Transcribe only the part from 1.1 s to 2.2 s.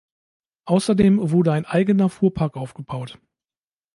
wurde ein eigener